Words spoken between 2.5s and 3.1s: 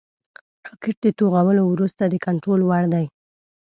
وړ دی